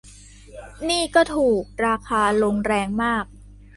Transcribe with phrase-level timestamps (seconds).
[0.89, 3.25] นี่ก็ถูก ราคาลงแรงมาก